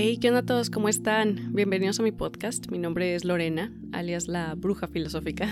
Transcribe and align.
Hey, 0.00 0.16
¿qué 0.18 0.28
onda 0.28 0.42
a 0.42 0.46
todos? 0.46 0.70
¿Cómo 0.70 0.88
están? 0.88 1.52
Bienvenidos 1.52 1.98
a 1.98 2.04
mi 2.04 2.12
podcast. 2.12 2.70
Mi 2.70 2.78
nombre 2.78 3.16
es 3.16 3.24
Lorena, 3.24 3.72
alias 3.90 4.28
la 4.28 4.54
bruja 4.54 4.86
filosófica. 4.86 5.48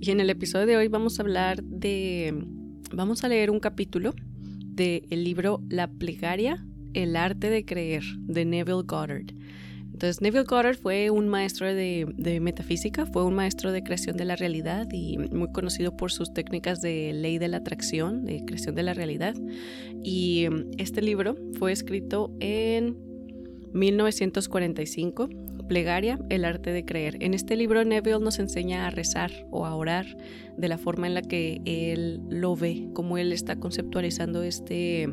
Y 0.00 0.12
en 0.12 0.20
el 0.20 0.30
episodio 0.30 0.64
de 0.64 0.76
hoy 0.76 0.86
vamos 0.86 1.18
a 1.18 1.22
hablar 1.22 1.60
de... 1.64 2.46
Vamos 2.92 3.24
a 3.24 3.28
leer 3.28 3.50
un 3.50 3.58
capítulo 3.58 4.14
del 4.16 5.24
libro 5.24 5.60
La 5.68 5.88
plegaria, 5.88 6.64
el 6.94 7.16
arte 7.16 7.50
de 7.50 7.64
creer, 7.64 8.04
de 8.20 8.44
Neville 8.44 8.84
Goddard. 8.84 9.34
Entonces, 9.92 10.20
Neville 10.20 10.44
Goddard 10.44 10.76
fue 10.76 11.10
un 11.10 11.28
maestro 11.28 11.66
de, 11.66 12.06
de, 12.16 12.38
metafísica, 12.38 13.06
fue 13.06 13.24
un 13.24 13.34
maestro 13.34 13.72
de 13.72 13.82
creación 13.82 14.16
de 14.16 14.24
la 14.24 14.36
realidad 14.36 14.86
y 14.92 15.18
muy 15.18 15.50
conocido 15.50 15.96
por 15.96 16.12
sus 16.12 16.32
técnicas 16.32 16.80
de 16.80 17.12
ley 17.12 17.38
de 17.38 17.48
la 17.48 17.56
atracción, 17.56 18.24
de 18.24 18.44
creación 18.44 18.76
de 18.76 18.84
la 18.84 18.94
realidad. 18.94 19.34
Y 20.04 20.46
este 20.78 21.02
libro 21.02 21.34
fue 21.58 21.72
escrito 21.72 22.32
en 22.38 23.09
1945, 23.72 25.28
Plegaria, 25.68 26.18
el 26.28 26.44
arte 26.44 26.72
de 26.72 26.84
creer. 26.84 27.16
En 27.20 27.34
este 27.34 27.56
libro 27.56 27.84
Neville 27.84 28.20
nos 28.20 28.38
enseña 28.38 28.86
a 28.86 28.90
rezar 28.90 29.30
o 29.50 29.66
a 29.66 29.74
orar 29.74 30.06
de 30.56 30.68
la 30.68 30.78
forma 30.78 31.06
en 31.06 31.14
la 31.14 31.22
que 31.22 31.60
él 31.64 32.20
lo 32.28 32.56
ve, 32.56 32.88
como 32.92 33.18
él 33.18 33.32
está 33.32 33.56
conceptualizando 33.56 34.42
este 34.42 35.08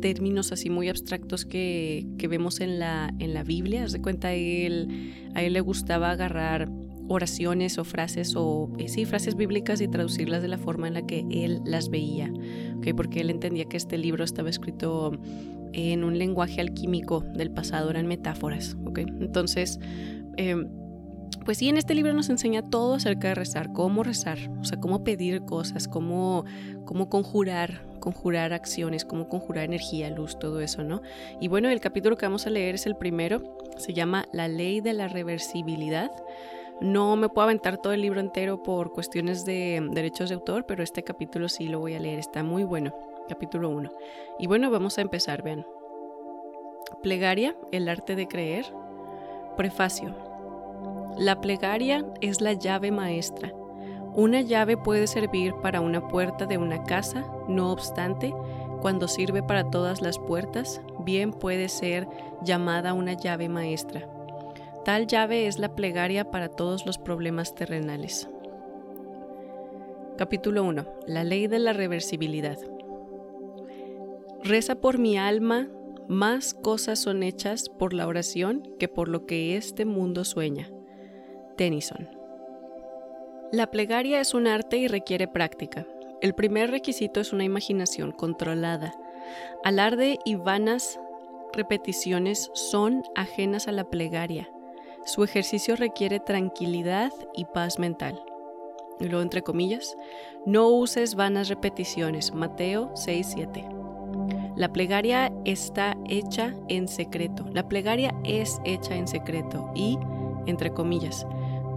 términos 0.00 0.52
así 0.52 0.70
muy 0.70 0.88
abstractos 0.88 1.44
que, 1.44 2.06
vemos 2.28 2.60
en 2.60 2.78
la, 2.78 3.12
en 3.18 3.34
la 3.34 3.42
Biblia. 3.42 3.84
Haz 3.84 3.92
de 3.92 4.00
cuenta, 4.00 4.32
él, 4.32 5.12
a 5.34 5.42
él 5.42 5.54
le 5.54 5.60
gustaba 5.60 6.10
agarrar 6.10 6.70
oraciones 7.08 7.78
o 7.78 7.84
frases 7.84 8.34
o 8.36 8.70
eh, 8.78 8.88
sí, 8.88 9.04
frases 9.04 9.34
bíblicas 9.34 9.80
y 9.80 9.88
traducirlas 9.88 10.42
de 10.42 10.48
la 10.48 10.58
forma 10.58 10.88
en 10.88 10.94
la 10.94 11.06
que 11.06 11.26
él 11.30 11.60
las 11.64 11.88
veía, 11.88 12.32
¿okay? 12.78 12.92
porque 12.92 13.20
él 13.20 13.30
entendía 13.30 13.64
que 13.64 13.76
este 13.76 13.98
libro 13.98 14.24
estaba 14.24 14.50
escrito 14.50 15.12
en 15.72 16.04
un 16.04 16.18
lenguaje 16.18 16.60
alquímico 16.60 17.20
del 17.20 17.50
pasado, 17.50 17.90
eran 17.90 18.06
metáforas. 18.06 18.76
¿okay? 18.84 19.06
Entonces, 19.20 19.78
em, 20.36 20.68
pues 21.44 21.58
sí, 21.58 21.68
en 21.68 21.78
este 21.78 21.94
libro 21.94 22.12
nos 22.12 22.28
enseña 22.28 22.62
todo 22.62 22.94
acerca 22.94 23.28
de 23.28 23.34
rezar, 23.34 23.72
cómo 23.72 24.02
rezar, 24.02 24.38
o 24.60 24.64
sea, 24.64 24.78
cómo 24.78 25.02
pedir 25.02 25.44
cosas, 25.44 25.88
cómo, 25.88 26.44
cómo 26.84 27.08
conjurar, 27.08 27.86
conjurar 28.00 28.52
acciones, 28.52 29.04
cómo 29.04 29.28
conjurar 29.28 29.64
energía, 29.64 30.10
luz, 30.10 30.38
todo 30.38 30.60
eso, 30.60 30.84
¿no? 30.84 31.00
Y 31.40 31.48
bueno, 31.48 31.68
el 31.68 31.80
capítulo 31.80 32.16
que 32.16 32.26
vamos 32.26 32.46
a 32.46 32.50
leer 32.50 32.74
es 32.74 32.86
el 32.86 32.96
primero, 32.96 33.56
se 33.78 33.94
llama 33.94 34.26
La 34.32 34.48
ley 34.48 34.80
de 34.80 34.92
la 34.92 35.08
reversibilidad. 35.08 36.10
No 36.80 37.16
me 37.16 37.28
puedo 37.28 37.44
aventar 37.44 37.78
todo 37.78 37.92
el 37.92 38.02
libro 38.02 38.20
entero 38.20 38.62
por 38.62 38.92
cuestiones 38.92 39.44
de 39.44 39.84
derechos 39.90 40.28
de 40.28 40.36
autor, 40.36 40.64
pero 40.64 40.82
este 40.82 41.02
capítulo 41.02 41.48
sí 41.48 41.68
lo 41.68 41.80
voy 41.80 41.94
a 41.94 42.00
leer, 42.00 42.18
está 42.18 42.42
muy 42.42 42.64
bueno 42.64 42.94
capítulo 43.28 43.68
1. 43.68 43.90
Y 44.40 44.46
bueno, 44.48 44.70
vamos 44.70 44.98
a 44.98 45.02
empezar, 45.02 45.42
vean. 45.42 45.64
Plegaria, 47.02 47.54
el 47.70 47.88
arte 47.88 48.16
de 48.16 48.26
creer. 48.26 48.66
Prefacio. 49.56 50.14
La 51.16 51.40
plegaria 51.40 52.04
es 52.20 52.40
la 52.40 52.54
llave 52.54 52.90
maestra. 52.90 53.52
Una 54.14 54.40
llave 54.40 54.76
puede 54.76 55.06
servir 55.06 55.54
para 55.62 55.80
una 55.80 56.08
puerta 56.08 56.46
de 56.46 56.58
una 56.58 56.82
casa, 56.84 57.24
no 57.46 57.70
obstante, 57.70 58.34
cuando 58.80 59.06
sirve 59.06 59.42
para 59.42 59.70
todas 59.70 60.00
las 60.00 60.18
puertas, 60.18 60.80
bien 61.00 61.32
puede 61.32 61.68
ser 61.68 62.08
llamada 62.42 62.94
una 62.94 63.12
llave 63.12 63.48
maestra. 63.48 64.08
Tal 64.88 65.06
llave 65.06 65.46
es 65.46 65.58
la 65.58 65.74
plegaria 65.74 66.30
para 66.30 66.48
todos 66.48 66.86
los 66.86 66.96
problemas 66.96 67.54
terrenales. 67.54 68.26
Capítulo 70.16 70.64
1. 70.64 70.86
La 71.06 71.24
ley 71.24 71.46
de 71.46 71.58
la 71.58 71.74
reversibilidad. 71.74 72.56
Reza 74.42 74.76
por 74.76 74.96
mi 74.96 75.18
alma, 75.18 75.68
más 76.08 76.54
cosas 76.54 77.00
son 77.00 77.22
hechas 77.22 77.68
por 77.68 77.92
la 77.92 78.06
oración 78.06 78.62
que 78.78 78.88
por 78.88 79.08
lo 79.08 79.26
que 79.26 79.58
este 79.58 79.84
mundo 79.84 80.24
sueña. 80.24 80.70
Tennyson. 81.58 82.08
La 83.52 83.70
plegaria 83.70 84.22
es 84.22 84.32
un 84.32 84.46
arte 84.46 84.78
y 84.78 84.88
requiere 84.88 85.28
práctica. 85.28 85.86
El 86.22 86.34
primer 86.34 86.70
requisito 86.70 87.20
es 87.20 87.34
una 87.34 87.44
imaginación 87.44 88.10
controlada. 88.10 88.94
Alarde 89.64 90.18
y 90.24 90.36
vanas 90.36 90.98
repeticiones 91.52 92.50
son 92.54 93.02
ajenas 93.14 93.68
a 93.68 93.72
la 93.72 93.84
plegaria. 93.84 94.48
Su 95.08 95.24
ejercicio 95.24 95.74
requiere 95.74 96.20
tranquilidad 96.20 97.10
y 97.34 97.46
paz 97.46 97.78
mental. 97.78 98.22
Y 99.00 99.04
luego, 99.04 99.22
entre 99.22 99.40
comillas, 99.40 99.96
no 100.44 100.68
uses 100.68 101.14
vanas 101.14 101.48
repeticiones. 101.48 102.34
Mateo 102.34 102.92
6:7. 102.94 103.66
La 104.54 104.70
plegaria 104.70 105.32
está 105.46 105.96
hecha 106.10 106.54
en 106.68 106.88
secreto. 106.88 107.46
La 107.54 107.66
plegaria 107.66 108.14
es 108.22 108.60
hecha 108.66 108.96
en 108.96 109.08
secreto 109.08 109.70
y, 109.74 109.98
entre 110.44 110.74
comillas, 110.74 111.26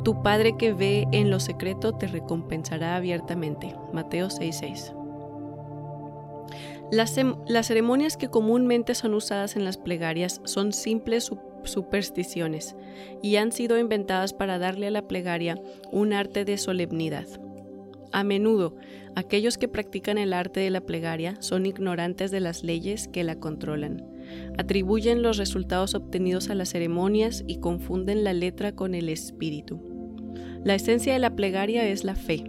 tu 0.03 0.21
Padre 0.21 0.57
que 0.57 0.73
ve 0.73 1.07
en 1.13 1.29
lo 1.29 1.39
secreto 1.39 1.93
te 1.93 2.07
recompensará 2.07 2.97
abiertamente. 2.97 3.73
Mateo 3.93 4.27
6:6. 4.27 4.93
Las, 6.91 7.15
las, 7.47 7.67
ceremonias 7.67 8.17
que 8.17 8.27
comúnmente 8.27 8.93
son 8.93 9.13
usadas 9.13 9.55
en 9.55 9.63
las 9.63 9.77
plegarias 9.77 10.41
son 10.43 10.73
simples 10.73 11.31
supersticiones 11.65 12.75
y 13.21 13.35
han 13.37 13.51
sido 13.51 13.77
inventadas 13.77 14.33
para 14.33 14.59
darle 14.59 14.87
a 14.87 14.91
la 14.91 15.07
plegaria 15.07 15.59
un 15.91 16.13
arte 16.13 16.45
de 16.45 16.57
solemnidad. 16.57 17.27
A 18.11 18.23
menudo, 18.23 18.75
aquellos 19.15 19.57
que 19.57 19.69
practican 19.69 20.17
el 20.17 20.33
arte 20.33 20.59
de 20.59 20.69
la 20.69 20.81
plegaria 20.81 21.37
son 21.39 21.65
ignorantes 21.65 22.29
de 22.29 22.41
las 22.41 22.63
leyes 22.63 23.07
que 23.07 23.23
la 23.23 23.35
controlan. 23.35 24.05
Atribuyen 24.57 25.21
los 25.21 25.37
resultados 25.37 25.95
obtenidos 25.95 26.49
a 26.49 26.55
las 26.55 26.69
ceremonias 26.69 27.43
y 27.47 27.59
confunden 27.59 28.23
la 28.23 28.33
letra 28.33 28.73
con 28.73 28.95
el 28.95 29.07
espíritu. 29.07 29.79
La 30.63 30.75
esencia 30.75 31.13
de 31.13 31.19
la 31.19 31.35
plegaria 31.35 31.87
es 31.87 32.03
la 32.03 32.15
fe, 32.15 32.43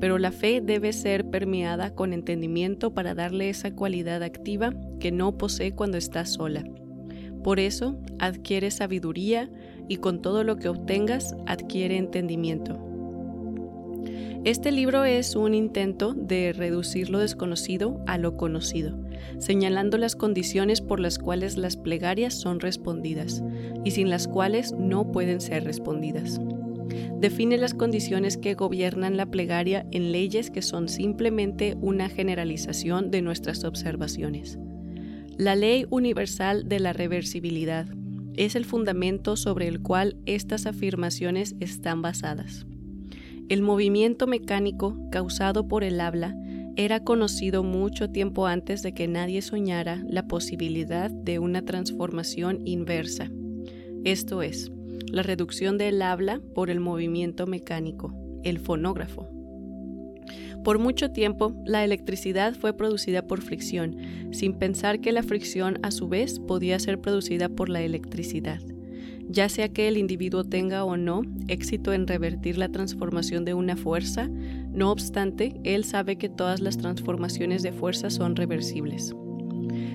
pero 0.00 0.18
la 0.18 0.30
fe 0.30 0.60
debe 0.60 0.92
ser 0.92 1.28
permeada 1.30 1.94
con 1.94 2.12
entendimiento 2.12 2.94
para 2.94 3.14
darle 3.14 3.48
esa 3.48 3.74
cualidad 3.74 4.22
activa 4.22 4.72
que 5.00 5.10
no 5.10 5.36
posee 5.36 5.72
cuando 5.72 5.98
está 5.98 6.24
sola. 6.26 6.64
Por 7.46 7.60
eso, 7.60 7.94
adquiere 8.18 8.72
sabiduría 8.72 9.48
y 9.86 9.98
con 9.98 10.20
todo 10.20 10.42
lo 10.42 10.56
que 10.56 10.68
obtengas 10.68 11.36
adquiere 11.46 11.96
entendimiento. 11.96 12.76
Este 14.42 14.72
libro 14.72 15.04
es 15.04 15.36
un 15.36 15.54
intento 15.54 16.12
de 16.12 16.52
reducir 16.52 17.08
lo 17.08 17.20
desconocido 17.20 18.00
a 18.08 18.18
lo 18.18 18.36
conocido, 18.36 18.98
señalando 19.38 19.96
las 19.96 20.16
condiciones 20.16 20.80
por 20.80 20.98
las 20.98 21.20
cuales 21.20 21.56
las 21.56 21.76
plegarias 21.76 22.34
son 22.34 22.58
respondidas 22.58 23.44
y 23.84 23.92
sin 23.92 24.10
las 24.10 24.26
cuales 24.26 24.72
no 24.72 25.12
pueden 25.12 25.40
ser 25.40 25.62
respondidas. 25.62 26.40
Define 27.20 27.58
las 27.58 27.74
condiciones 27.74 28.38
que 28.38 28.54
gobiernan 28.54 29.16
la 29.16 29.26
plegaria 29.26 29.86
en 29.92 30.10
leyes 30.10 30.50
que 30.50 30.62
son 30.62 30.88
simplemente 30.88 31.76
una 31.80 32.08
generalización 32.08 33.12
de 33.12 33.22
nuestras 33.22 33.62
observaciones. 33.62 34.58
La 35.38 35.54
ley 35.54 35.86
universal 35.90 36.68
de 36.68 36.80
la 36.80 36.92
reversibilidad 36.92 37.86
es 38.36 38.56
el 38.56 38.64
fundamento 38.64 39.36
sobre 39.36 39.68
el 39.68 39.80
cual 39.80 40.16
estas 40.26 40.66
afirmaciones 40.66 41.54
están 41.60 42.02
basadas. 42.02 42.66
El 43.48 43.62
movimiento 43.62 44.26
mecánico 44.26 44.98
causado 45.10 45.68
por 45.68 45.84
el 45.84 46.00
habla 46.00 46.34
era 46.76 47.04
conocido 47.04 47.62
mucho 47.62 48.10
tiempo 48.10 48.46
antes 48.46 48.82
de 48.82 48.92
que 48.92 49.08
nadie 49.08 49.42
soñara 49.42 50.02
la 50.08 50.26
posibilidad 50.26 51.10
de 51.10 51.38
una 51.38 51.62
transformación 51.62 52.66
inversa, 52.66 53.30
esto 54.06 54.40
es, 54.40 54.70
la 55.10 55.24
reducción 55.24 55.78
del 55.78 56.00
habla 56.00 56.40
por 56.54 56.70
el 56.70 56.78
movimiento 56.78 57.48
mecánico, 57.48 58.14
el 58.44 58.60
fonógrafo. 58.60 59.35
Por 60.66 60.80
mucho 60.80 61.12
tiempo, 61.12 61.54
la 61.64 61.84
electricidad 61.84 62.56
fue 62.56 62.76
producida 62.76 63.22
por 63.22 63.40
fricción, 63.40 63.98
sin 64.32 64.52
pensar 64.52 65.00
que 65.00 65.12
la 65.12 65.22
fricción 65.22 65.78
a 65.84 65.92
su 65.92 66.08
vez 66.08 66.40
podía 66.40 66.80
ser 66.80 67.00
producida 67.00 67.48
por 67.48 67.68
la 67.68 67.82
electricidad 67.82 68.58
ya 69.28 69.48
sea 69.48 69.68
que 69.68 69.88
el 69.88 69.96
individuo 69.96 70.44
tenga 70.44 70.84
o 70.84 70.96
no 70.96 71.22
éxito 71.48 71.92
en 71.92 72.06
revertir 72.06 72.58
la 72.58 72.68
transformación 72.68 73.44
de 73.44 73.54
una 73.54 73.76
fuerza, 73.76 74.28
no 74.28 74.90
obstante, 74.92 75.60
él 75.64 75.84
sabe 75.84 76.16
que 76.16 76.28
todas 76.28 76.60
las 76.60 76.78
transformaciones 76.78 77.62
de 77.62 77.72
fuerza 77.72 78.10
son 78.10 78.36
reversibles. 78.36 79.14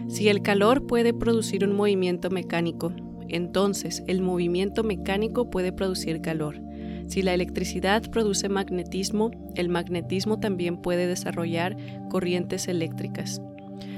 Si 0.10 0.28
el 0.28 0.42
calor 0.42 0.86
puede 0.86 1.14
producir 1.14 1.64
un 1.64 1.74
movimiento 1.74 2.30
mecánico, 2.30 2.94
entonces 3.30 4.04
el 4.08 4.22
movimiento 4.22 4.84
mecánico 4.84 5.50
puede 5.50 5.72
producir 5.72 6.22
calor. 6.22 6.60
Si 7.07 7.21
la 7.21 7.33
electricidad 7.33 8.03
produce 8.09 8.50
magnetismo, 8.50 9.31
el 9.56 9.69
magnetismo 9.69 10.39
también 10.39 10.77
puede 10.77 11.07
desarrollar 11.07 11.75
corrientes 12.09 12.68
eléctricas. 12.68 13.42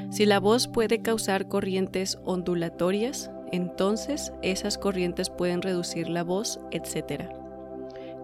Si 0.10 0.26
la 0.26 0.40
voz 0.40 0.68
puede 0.68 1.02
causar 1.02 1.48
corrientes 1.48 2.20
ondulatorias, 2.24 3.32
entonces 3.52 4.34
esas 4.42 4.78
corrientes 4.78 5.30
pueden 5.30 5.62
reducir 5.62 6.10
la 6.10 6.24
voz, 6.24 6.60
etc. 6.72 7.30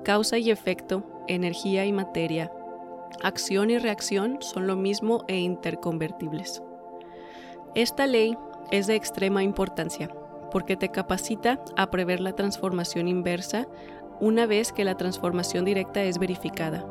Causa 0.04 0.38
y 0.38 0.52
efecto, 0.52 1.04
energía 1.28 1.86
y 1.86 1.92
materia, 1.92 2.52
acción 3.22 3.70
y 3.70 3.78
reacción 3.78 4.38
son 4.42 4.68
lo 4.68 4.76
mismo 4.76 5.24
e 5.28 5.38
interconvertibles. 5.40 6.62
Esta 7.76 8.08
ley 8.08 8.38
es 8.72 8.88
de 8.88 8.96
extrema 8.96 9.44
importancia, 9.44 10.10
porque 10.52 10.76
te 10.76 10.90
capacita 10.90 11.60
a 11.78 11.92
prever 11.92 12.20
la 12.20 12.34
transformación 12.34 13.08
inversa 13.08 13.68
una 14.20 14.46
vez 14.46 14.72
que 14.72 14.84
la 14.84 14.96
transformación 14.96 15.66
directa 15.66 16.04
es 16.04 16.20
verificada. 16.20 16.86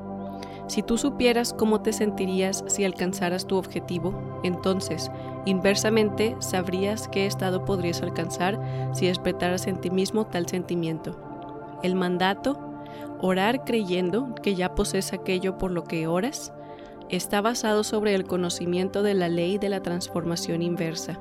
Si 0.69 0.83
tú 0.83 0.99
supieras 0.99 1.55
cómo 1.55 1.81
te 1.81 1.95
sentirías 1.95 2.63
si 2.67 2.85
alcanzaras 2.85 3.47
tu 3.47 3.57
objetivo, 3.57 4.41
entonces, 4.45 5.11
inversamente, 5.47 6.37
sabrías 6.41 7.09
qué 7.09 7.25
estado 7.25 7.65
podrías 7.65 8.03
alcanzar 8.03 8.61
si 8.93 9.07
despertaras 9.07 9.67
en 9.67 9.81
ti 9.81 9.91
mismo 9.91 10.27
tal 10.27 10.47
sentimiento. 10.47 11.19
El 11.83 11.95
mandato, 11.95 12.59
orar 13.21 13.65
creyendo 13.65 14.35
que 14.35 14.55
ya 14.55 14.75
posees 14.75 15.15
aquello 15.15 15.57
por 15.57 15.71
lo 15.71 15.85
que 15.85 16.07
oras, 16.07 16.53
está 17.09 17.41
basado 17.41 17.83
sobre 17.83 18.15
el 18.15 18.25
conocimiento 18.25 19.03
de 19.03 19.15
la 19.15 19.29
ley 19.29 19.57
de 19.57 19.71
la 19.71 19.81
transformación 19.81 20.61
inversa. 20.61 21.19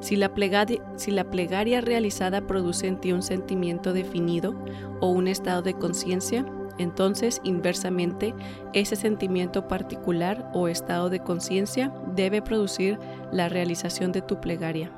Si 0.00 0.16
la, 0.16 0.34
plegaria, 0.34 1.80
realizada 1.80 2.46
produce 2.46 2.86
en 2.86 3.00
ti 3.00 3.12
un 3.12 3.22
sentimiento 3.22 3.92
definido 3.92 4.54
o 5.00 5.08
un 5.08 5.28
estado 5.28 5.62
de 5.62 5.74
conciencia, 5.74 6.44
entonces 6.78 7.40
inversamente 7.44 8.34
ese 8.72 8.96
sentimiento 8.96 9.66
particular 9.68 10.50
o 10.52 10.68
estado 10.68 11.08
de 11.08 11.20
conciencia 11.20 11.92
debe 12.14 12.42
producir 12.42 12.98
la 13.32 13.48
realización 13.48 14.12
de 14.12 14.22
tu 14.22 14.40
plegaria. 14.40 14.90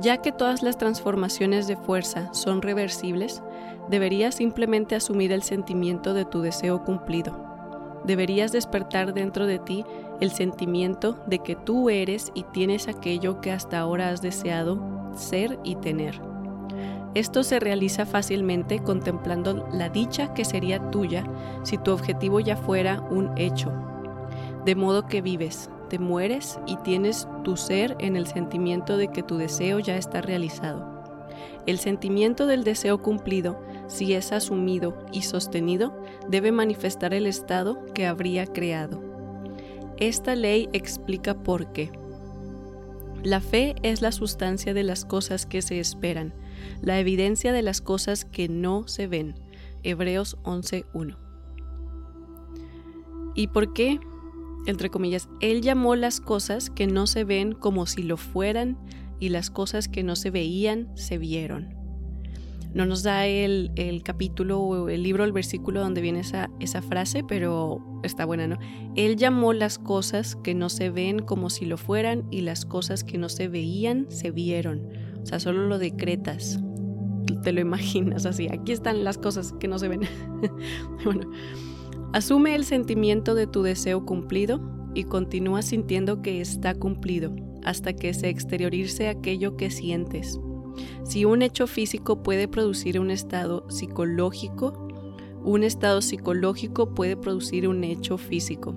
Ya 0.00 0.18
que 0.18 0.30
todas 0.30 0.62
las 0.62 0.76
transformaciones 0.76 1.66
de 1.66 1.76
fuerza 1.76 2.32
son 2.34 2.60
reversibles, 2.60 3.42
deberías 3.88 4.34
simplemente 4.34 4.94
asumir 4.94 5.32
el 5.32 5.42
sentimiento 5.42 6.12
de 6.12 6.26
tu 6.26 6.42
deseo 6.42 6.84
cumplido 6.84 7.46
deberías 8.06 8.52
despertar 8.52 9.12
dentro 9.12 9.46
de 9.46 9.58
ti 9.58 9.84
el 10.20 10.30
sentimiento 10.30 11.18
de 11.26 11.40
que 11.40 11.56
tú 11.56 11.90
eres 11.90 12.32
y 12.34 12.44
tienes 12.44 12.88
aquello 12.88 13.40
que 13.40 13.52
hasta 13.52 13.78
ahora 13.78 14.10
has 14.10 14.22
deseado 14.22 14.80
ser 15.14 15.58
y 15.64 15.76
tener. 15.76 16.20
Esto 17.14 17.42
se 17.42 17.60
realiza 17.60 18.04
fácilmente 18.04 18.80
contemplando 18.80 19.66
la 19.72 19.88
dicha 19.88 20.34
que 20.34 20.44
sería 20.44 20.90
tuya 20.90 21.24
si 21.62 21.78
tu 21.78 21.92
objetivo 21.92 22.40
ya 22.40 22.56
fuera 22.56 23.00
un 23.00 23.30
hecho. 23.38 23.72
De 24.66 24.74
modo 24.74 25.06
que 25.06 25.22
vives, 25.22 25.70
te 25.88 25.98
mueres 25.98 26.58
y 26.66 26.76
tienes 26.76 27.26
tu 27.42 27.56
ser 27.56 27.96
en 28.00 28.16
el 28.16 28.26
sentimiento 28.26 28.96
de 28.98 29.08
que 29.08 29.22
tu 29.22 29.38
deseo 29.38 29.78
ya 29.78 29.96
está 29.96 30.20
realizado. 30.20 30.96
El 31.64 31.78
sentimiento 31.78 32.46
del 32.46 32.64
deseo 32.64 33.00
cumplido, 33.00 33.60
si 33.86 34.12
es 34.12 34.32
asumido 34.32 34.96
y 35.10 35.22
sostenido, 35.22 35.98
debe 36.28 36.52
manifestar 36.52 37.14
el 37.14 37.26
estado 37.26 37.84
que 37.94 38.06
habría 38.06 38.46
creado. 38.46 39.15
Esta 39.98 40.34
ley 40.34 40.68
explica 40.72 41.42
por 41.42 41.72
qué. 41.72 41.90
La 43.22 43.40
fe 43.40 43.74
es 43.82 44.02
la 44.02 44.12
sustancia 44.12 44.74
de 44.74 44.82
las 44.82 45.04
cosas 45.04 45.46
que 45.46 45.62
se 45.62 45.80
esperan, 45.80 46.34
la 46.82 47.00
evidencia 47.00 47.52
de 47.52 47.62
las 47.62 47.80
cosas 47.80 48.24
que 48.24 48.48
no 48.48 48.86
se 48.88 49.06
ven. 49.06 49.34
Hebreos 49.82 50.36
11.1. 50.42 51.16
¿Y 53.34 53.48
por 53.48 53.72
qué? 53.72 54.00
Entre 54.66 54.90
comillas, 54.90 55.28
Él 55.40 55.62
llamó 55.62 55.94
las 55.94 56.20
cosas 56.20 56.70
que 56.70 56.86
no 56.86 57.06
se 57.06 57.24
ven 57.24 57.52
como 57.52 57.86
si 57.86 58.02
lo 58.02 58.16
fueran 58.16 58.76
y 59.20 59.30
las 59.30 59.50
cosas 59.50 59.88
que 59.88 60.02
no 60.02 60.16
se 60.16 60.30
veían 60.30 60.90
se 60.94 61.18
vieron. 61.18 61.75
No 62.74 62.84
nos 62.84 63.02
da 63.02 63.26
el, 63.26 63.70
capítulo 64.04 64.60
o 64.60 64.88
el 64.88 65.02
libro, 65.02 65.24
el 65.24 65.32
versículo 65.32 65.80
donde 65.80 66.00
viene 66.00 66.20
esa, 66.20 66.50
esa 66.60 66.82
frase, 66.82 67.24
pero 67.26 67.80
está 68.02 68.24
buena, 68.24 68.46
¿no? 68.46 68.58
Él 68.96 69.16
llamó 69.16 69.52
las 69.52 69.78
cosas 69.78 70.36
que 70.36 70.54
no 70.54 70.68
se 70.68 70.90
ven 70.90 71.20
como 71.20 71.50
si 71.50 71.64
lo 71.64 71.76
fueran 71.76 72.24
y 72.30 72.42
las 72.42 72.64
cosas 72.64 73.04
que 73.04 73.18
no 73.18 73.28
se 73.28 73.48
veían 73.48 74.06
se 74.10 74.30
vieron. 74.30 74.88
O 75.22 75.26
sea, 75.26 75.40
solo 75.40 75.66
lo 75.66 75.78
decretas. 75.78 76.60
Te 77.42 77.52
lo 77.52 77.60
imaginas 77.60 78.26
así. 78.26 78.48
Aquí 78.50 78.72
están 78.72 79.04
las 79.04 79.18
cosas 79.18 79.52
que 79.54 79.68
no 79.68 79.78
se 79.78 79.88
ven. 79.88 80.00
bueno, 81.04 81.30
asume 82.12 82.54
el 82.54 82.64
sentimiento 82.64 83.34
de 83.34 83.46
tu 83.46 83.62
deseo 83.62 84.04
cumplido 84.04 84.60
y 84.94 85.04
continúa 85.04 85.62
sintiendo 85.62 86.22
que 86.22 86.40
está 86.40 86.74
cumplido 86.74 87.34
hasta 87.64 87.92
que 87.92 88.14
se 88.14 88.28
exteriorice 88.28 89.08
aquello 89.08 89.56
que 89.56 89.70
sientes. 89.70 90.38
Si 91.04 91.24
un 91.24 91.42
hecho 91.42 91.66
físico 91.66 92.22
puede 92.22 92.48
producir 92.48 92.98
un 93.00 93.10
estado 93.10 93.68
psicológico, 93.70 94.88
un 95.44 95.62
estado 95.62 96.02
psicológico 96.02 96.94
puede 96.94 97.16
producir 97.16 97.68
un 97.68 97.84
hecho 97.84 98.18
físico. 98.18 98.74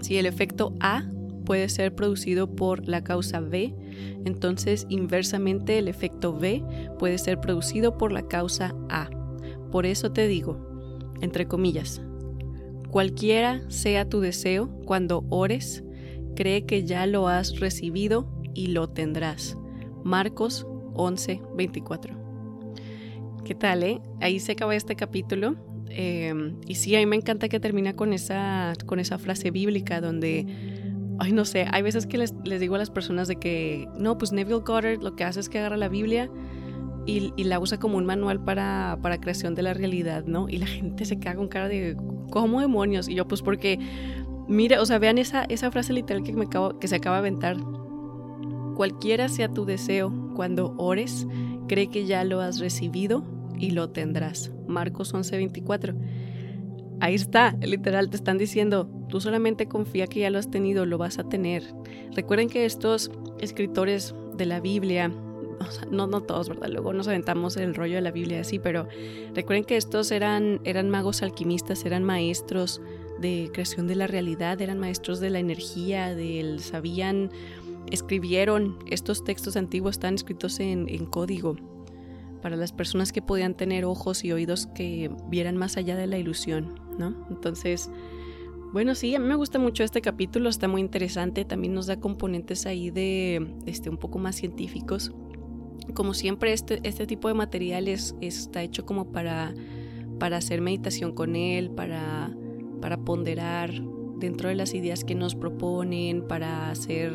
Si 0.00 0.18
el 0.18 0.26
efecto 0.26 0.74
A 0.80 1.04
puede 1.46 1.68
ser 1.68 1.94
producido 1.94 2.54
por 2.54 2.86
la 2.86 3.02
causa 3.02 3.40
B, 3.40 3.74
entonces 4.24 4.86
inversamente 4.90 5.78
el 5.78 5.88
efecto 5.88 6.36
B 6.36 6.62
puede 6.98 7.16
ser 7.16 7.40
producido 7.40 7.96
por 7.96 8.12
la 8.12 8.28
causa 8.28 8.74
A. 8.90 9.08
Por 9.70 9.86
eso 9.86 10.12
te 10.12 10.28
digo, 10.28 10.58
entre 11.20 11.46
comillas, 11.46 12.02
cualquiera 12.90 13.62
sea 13.70 14.08
tu 14.08 14.20
deseo 14.20 14.68
cuando 14.84 15.24
ores, 15.30 15.82
cree 16.34 16.66
que 16.66 16.84
ya 16.84 17.06
lo 17.06 17.28
has 17.28 17.58
recibido 17.58 18.28
y 18.54 18.68
lo 18.68 18.88
tendrás. 18.88 19.56
Marcos 20.04 20.66
11, 20.96 21.40
24. 21.56 22.14
¿Qué 23.44 23.54
tal, 23.54 23.82
eh? 23.82 24.00
Ahí 24.20 24.40
se 24.40 24.52
acaba 24.52 24.74
este 24.74 24.96
capítulo. 24.96 25.56
Em, 25.88 26.56
y 26.66 26.74
sí, 26.74 26.96
a 26.96 26.98
mí 26.98 27.06
me 27.06 27.16
encanta 27.16 27.48
que 27.48 27.60
termina 27.60 27.94
con 27.94 28.12
esa, 28.12 28.72
con 28.86 28.98
esa 28.98 29.18
frase 29.18 29.50
bíblica 29.50 30.00
donde, 30.00 30.46
ay, 31.18 31.32
no 31.32 31.44
sé, 31.44 31.66
hay 31.70 31.82
veces 31.82 32.06
que 32.06 32.18
les, 32.18 32.34
les 32.44 32.60
digo 32.60 32.74
a 32.74 32.78
las 32.78 32.90
personas 32.90 33.28
de 33.28 33.36
que, 33.36 33.88
no, 33.98 34.18
pues 34.18 34.32
Neville 34.32 34.60
Goddard 34.60 35.02
lo 35.02 35.14
que 35.14 35.24
hace 35.24 35.40
es 35.40 35.48
que 35.48 35.58
agarra 35.58 35.76
la 35.76 35.88
Biblia 35.88 36.30
y, 37.06 37.32
la 37.44 37.60
usa 37.60 37.78
como 37.78 37.98
un 37.98 38.04
manual 38.04 38.42
para, 38.42 38.98
para 39.00 39.20
creación 39.20 39.54
de 39.54 39.62
la 39.62 39.74
realidad, 39.74 40.24
¿no? 40.26 40.48
Y 40.48 40.56
la 40.56 40.66
gente 40.66 41.04
se 41.04 41.20
queda 41.20 41.36
con 41.36 41.46
cara 41.46 41.68
de, 41.68 41.96
¿cómo 42.32 42.60
demonios? 42.60 43.08
Y 43.08 43.14
yo, 43.14 43.28
pues 43.28 43.42
porque 43.42 43.78
Mira, 44.48 44.80
o 44.80 44.86
sea, 44.86 44.98
vean 44.98 45.18
esa, 45.18 45.44
esa 45.44 45.70
frase 45.70 45.92
literal 45.92 46.22
que, 46.22 46.32
me 46.32 46.44
acabo, 46.44 46.78
que 46.78 46.86
se 46.86 46.96
acaba 46.96 47.16
de 47.16 47.20
aventar. 47.20 47.56
Cualquiera 48.76 49.28
sea 49.28 49.48
tu 49.48 49.64
deseo, 49.64 50.12
cuando 50.36 50.74
ores, 50.76 51.26
cree 51.66 51.88
que 51.88 52.06
ya 52.06 52.22
lo 52.22 52.40
has 52.40 52.60
recibido 52.60 53.24
y 53.58 53.70
lo 53.70 53.88
tendrás. 53.90 54.52
Marcos 54.68 55.14
11:24. 55.14 55.94
Ahí 57.00 57.14
está, 57.14 57.56
literal, 57.60 58.08
te 58.10 58.16
están 58.16 58.38
diciendo, 58.38 58.88
tú 59.08 59.20
solamente 59.20 59.66
confía 59.66 60.06
que 60.06 60.20
ya 60.20 60.30
lo 60.30 60.38
has 60.38 60.50
tenido, 60.50 60.86
lo 60.86 60.98
vas 60.98 61.18
a 61.18 61.24
tener. 61.24 61.62
Recuerden 62.14 62.48
que 62.48 62.64
estos 62.64 63.10
escritores 63.40 64.14
de 64.36 64.46
la 64.46 64.60
Biblia, 64.60 65.10
no, 65.90 66.06
no 66.06 66.22
todos, 66.22 66.48
¿verdad? 66.48 66.68
Luego 66.68 66.92
nos 66.92 67.08
aventamos 67.08 67.56
el 67.56 67.74
rollo 67.74 67.96
de 67.96 68.00
la 68.02 68.12
Biblia 68.12 68.40
así, 68.40 68.58
pero 68.58 68.86
recuerden 69.34 69.64
que 69.64 69.76
estos 69.76 70.10
eran, 70.10 70.60
eran 70.64 70.88
magos 70.88 71.22
alquimistas, 71.22 71.84
eran 71.84 72.04
maestros, 72.04 72.80
de 73.18 73.50
creación 73.52 73.86
de 73.86 73.94
la 73.94 74.06
realidad, 74.06 74.60
eran 74.60 74.78
maestros 74.78 75.20
de 75.20 75.30
la 75.30 75.38
energía, 75.38 76.14
del 76.14 76.60
sabían, 76.60 77.30
escribieron, 77.90 78.78
estos 78.86 79.24
textos 79.24 79.56
antiguos 79.56 79.96
están 79.96 80.14
escritos 80.14 80.60
en, 80.60 80.86
código 81.06 81.56
para 82.42 82.56
las 82.56 82.72
personas 82.72 83.12
que 83.12 83.22
podían 83.22 83.54
tener 83.54 83.84
ojos 83.84 84.24
y 84.24 84.32
oídos 84.32 84.66
que 84.68 85.10
vieran 85.28 85.56
más 85.56 85.76
allá 85.76 85.96
de 85.96 86.06
la 86.06 86.18
ilusión, 86.18 86.78
¿no? 86.98 87.26
Entonces, 87.30 87.90
bueno, 88.72 88.94
sí, 88.94 89.14
a 89.14 89.18
mí 89.18 89.26
me 89.26 89.34
gusta 89.34 89.58
mucho 89.58 89.82
este 89.82 90.00
capítulo, 90.00 90.48
está 90.48 90.68
muy 90.68 90.80
interesante, 90.80 91.44
también 91.44 91.74
nos 91.74 91.86
da 91.86 91.98
componentes 91.98 92.66
ahí 92.66 92.90
de, 92.90 93.54
este, 93.66 93.90
un 93.90 93.96
poco 93.96 94.18
más 94.18 94.36
científicos. 94.36 95.12
Como 95.94 96.14
siempre, 96.14 96.52
este, 96.52 96.80
este 96.82 97.06
tipo 97.06 97.28
de 97.28 97.34
materiales 97.34 98.14
está 98.20 98.62
hecho 98.62 98.84
como 98.84 99.10
para, 99.12 99.54
para 100.18 100.36
hacer 100.36 100.60
meditación 100.60 101.12
con 101.12 101.36
él, 101.36 101.70
para 101.70 102.36
para 102.80 102.98
ponderar 102.98 103.72
dentro 104.18 104.48
de 104.48 104.54
las 104.54 104.74
ideas 104.74 105.04
que 105.04 105.14
nos 105.14 105.34
proponen, 105.34 106.26
para 106.26 106.70
hacer 106.70 107.12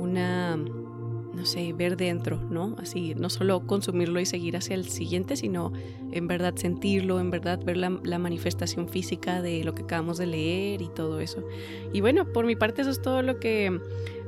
una, 0.00 0.56
no 0.56 1.44
sé, 1.44 1.72
ver 1.72 1.96
dentro, 1.96 2.40
¿no? 2.50 2.74
Así, 2.78 3.14
no 3.14 3.30
solo 3.30 3.66
consumirlo 3.66 4.20
y 4.20 4.26
seguir 4.26 4.56
hacia 4.56 4.74
el 4.74 4.86
siguiente, 4.86 5.36
sino 5.36 5.72
en 6.10 6.26
verdad 6.26 6.54
sentirlo, 6.56 7.20
en 7.20 7.30
verdad 7.30 7.60
ver 7.64 7.76
la, 7.76 7.90
manifestación 7.90 8.88
física 8.88 9.42
de 9.42 9.62
lo 9.64 9.74
que 9.74 9.82
acabamos 9.82 10.18
de 10.18 10.26
leer 10.26 10.82
y 10.82 10.88
todo 10.88 11.20
eso. 11.20 11.44
Y 11.92 12.00
bueno, 12.00 12.24
por 12.32 12.46
mi 12.46 12.56
parte 12.56 12.82
eso 12.82 12.90
es 12.90 13.00
todo 13.00 13.22
lo 13.22 13.38
que, 13.38 13.80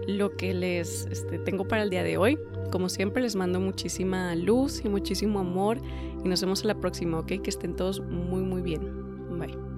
lo 0.06 0.36
que 0.36 0.54
les 0.54 1.06
este, 1.10 1.38
tengo 1.38 1.66
para 1.66 1.82
el 1.82 1.90
día 1.90 2.02
de 2.02 2.16
hoy. 2.16 2.38
Como 2.70 2.88
siempre 2.88 3.22
les 3.22 3.36
mando 3.36 3.60
muchísima 3.60 4.34
luz 4.34 4.82
y 4.84 4.88
muchísimo 4.88 5.40
amor 5.40 5.78
y 6.24 6.28
nos 6.28 6.40
vemos 6.40 6.62
en 6.62 6.68
la 6.68 6.80
próxima, 6.80 7.18
¿ok? 7.18 7.26
Que 7.42 7.50
estén 7.50 7.76
todos 7.76 8.00
muy 8.00 8.42
muy 8.42 8.62
bien. 8.62 9.38
Bye. 9.38 9.71